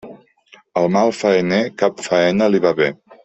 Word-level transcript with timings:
Al 0.81 0.87
malfaener, 0.95 1.61
cap 1.83 2.03
faena 2.09 2.51
li 2.55 2.65
ve 2.65 2.73
bé. 2.81 2.89